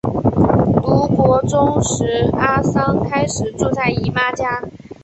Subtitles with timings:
[0.81, 4.63] 读国中时阿桑开始住在姨妈家。